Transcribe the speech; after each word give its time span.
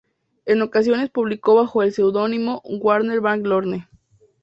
En 0.47 0.63
ocasiones 0.63 1.11
publicó 1.11 1.53
bajo 1.53 1.83
el 1.83 1.93
seudónimo 1.93 2.63
Warner 2.65 3.21
Van 3.21 3.43
Lorne. 3.43 3.87